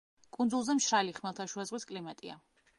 [0.37, 2.43] კუნძულზე მშრალი ხმელთაშუაზღვის კლიმატია.